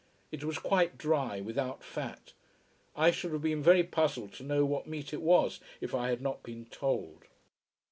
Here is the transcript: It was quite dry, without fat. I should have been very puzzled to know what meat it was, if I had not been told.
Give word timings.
It 0.31 0.43
was 0.43 0.57
quite 0.57 0.97
dry, 0.97 1.41
without 1.41 1.83
fat. 1.83 2.33
I 2.95 3.11
should 3.11 3.33
have 3.33 3.43
been 3.43 3.61
very 3.61 3.83
puzzled 3.83 4.33
to 4.33 4.43
know 4.43 4.65
what 4.65 4.87
meat 4.87 5.13
it 5.13 5.21
was, 5.21 5.59
if 5.79 5.93
I 5.93 6.09
had 6.09 6.21
not 6.23 6.41
been 6.41 6.65
told. 6.65 7.25